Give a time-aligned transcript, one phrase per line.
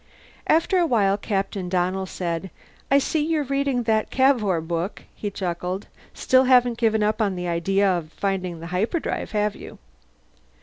[0.47, 2.49] After a while Captain Donnell said,
[2.89, 5.85] "I see you're still reading that Cavour book." He chuckled.
[6.11, 9.77] "Still haven't given up the idea of finding the hyperdrive, have you?"